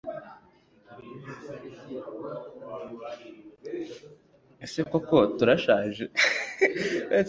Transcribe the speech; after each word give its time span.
Ese 4.65 4.81
koko 4.89 5.17
turashaje 5.37 6.03